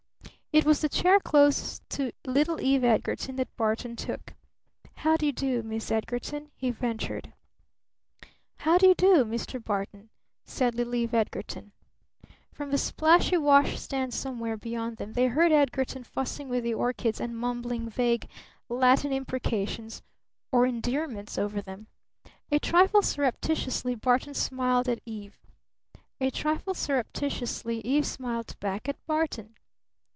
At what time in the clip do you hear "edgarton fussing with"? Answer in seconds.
15.53-16.65